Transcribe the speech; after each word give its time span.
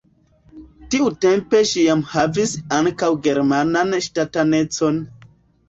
Tiutempe 0.95 1.61
ŝi 1.73 1.83
jam 1.89 2.01
havis 2.15 2.55
ankaŭ 2.79 3.13
germanan 3.29 3.95
ŝtatanecon. 4.09 5.03